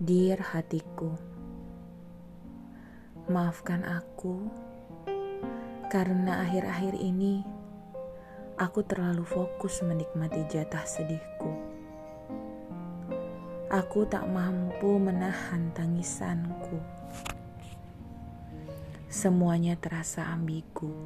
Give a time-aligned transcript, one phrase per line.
[0.00, 1.12] Dear hatiku,
[3.28, 4.48] maafkan aku
[5.92, 7.44] karena akhir-akhir ini
[8.56, 11.52] aku terlalu fokus menikmati jatah sedihku.
[13.68, 16.80] Aku tak mampu menahan tangisanku.
[19.12, 20.96] Semuanya terasa ambigu.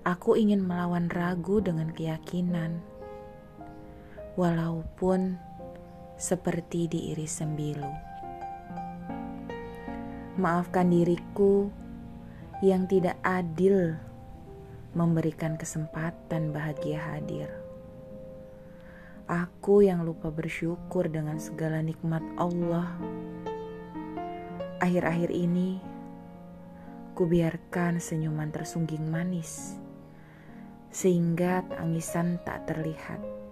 [0.00, 2.80] Aku ingin melawan ragu dengan keyakinan,
[4.40, 5.36] walaupun
[6.14, 7.92] seperti diiris sembilu.
[10.34, 11.70] Maafkan diriku
[12.62, 13.94] yang tidak adil
[14.94, 17.50] memberikan kesempatan bahagia hadir.
[19.26, 22.92] Aku yang lupa bersyukur dengan segala nikmat Allah.
[24.84, 25.80] Akhir-akhir ini,
[27.16, 29.80] kubiarkan senyuman tersungging manis,
[30.92, 33.43] sehingga tangisan tak terlihat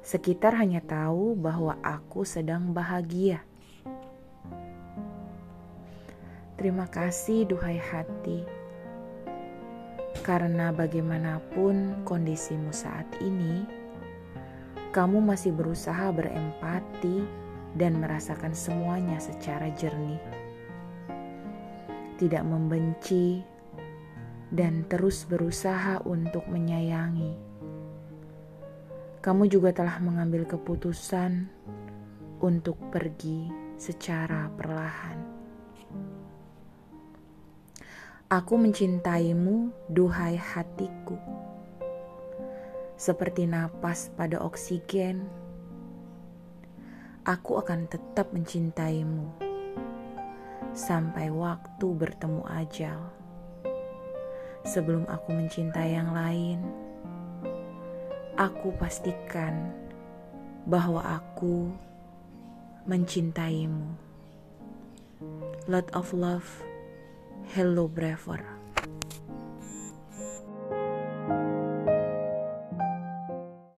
[0.00, 3.44] Sekitar hanya tahu bahwa aku sedang bahagia.
[6.56, 8.44] Terima kasih, duhai hati,
[10.24, 13.64] karena bagaimanapun kondisimu saat ini,
[14.92, 17.24] kamu masih berusaha berempati
[17.76, 20.20] dan merasakan semuanya secara jernih,
[22.20, 23.40] tidak membenci,
[24.52, 27.50] dan terus berusaha untuk menyayangi
[29.20, 31.44] kamu juga telah mengambil keputusan
[32.40, 35.20] untuk pergi secara perlahan.
[38.32, 41.20] Aku mencintaimu, duhai hatiku,
[42.96, 45.28] seperti napas pada oksigen.
[47.28, 49.28] Aku akan tetap mencintaimu
[50.72, 53.12] sampai waktu bertemu ajal.
[54.64, 56.79] Sebelum aku mencintai yang lain
[58.40, 59.68] aku pastikan
[60.64, 61.68] bahwa aku
[62.88, 63.92] mencintaimu.
[65.68, 66.48] Lot of love,
[67.52, 68.59] hello braver.